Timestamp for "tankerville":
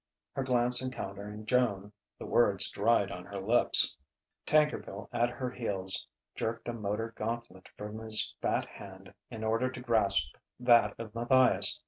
4.47-5.07